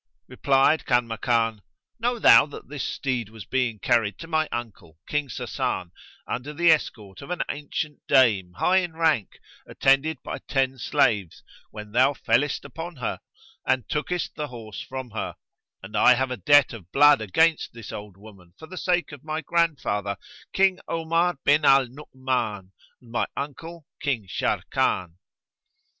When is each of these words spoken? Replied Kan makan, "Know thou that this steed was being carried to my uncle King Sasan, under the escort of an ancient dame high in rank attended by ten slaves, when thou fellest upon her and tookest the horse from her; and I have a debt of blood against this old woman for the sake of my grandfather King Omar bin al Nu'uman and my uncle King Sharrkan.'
Replied 0.27 0.87
Kan 0.87 1.05
makan, 1.07 1.61
"Know 1.99 2.17
thou 2.17 2.47
that 2.47 2.67
this 2.69 2.83
steed 2.83 3.29
was 3.29 3.45
being 3.45 3.77
carried 3.77 4.17
to 4.17 4.27
my 4.27 4.49
uncle 4.51 4.97
King 5.07 5.29
Sasan, 5.29 5.91
under 6.25 6.53
the 6.55 6.71
escort 6.71 7.21
of 7.21 7.29
an 7.29 7.43
ancient 7.51 8.01
dame 8.07 8.53
high 8.53 8.77
in 8.77 8.93
rank 8.95 9.37
attended 9.67 10.17
by 10.23 10.39
ten 10.39 10.79
slaves, 10.79 11.43
when 11.69 11.91
thou 11.91 12.15
fellest 12.15 12.65
upon 12.65 12.95
her 12.95 13.19
and 13.63 13.87
tookest 13.89 14.33
the 14.33 14.47
horse 14.47 14.81
from 14.81 15.11
her; 15.11 15.35
and 15.83 15.95
I 15.95 16.15
have 16.15 16.31
a 16.31 16.35
debt 16.37 16.73
of 16.73 16.91
blood 16.91 17.21
against 17.21 17.71
this 17.71 17.91
old 17.91 18.17
woman 18.17 18.55
for 18.57 18.65
the 18.65 18.77
sake 18.79 19.11
of 19.11 19.23
my 19.23 19.41
grandfather 19.41 20.17
King 20.51 20.79
Omar 20.87 21.37
bin 21.43 21.63
al 21.63 21.85
Nu'uman 21.85 22.71
and 23.01 23.11
my 23.11 23.27
uncle 23.37 23.85
King 24.01 24.25
Sharrkan.' 24.27 25.17